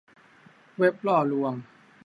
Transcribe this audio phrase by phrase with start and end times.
[0.77, 1.53] เว็บล่อลวง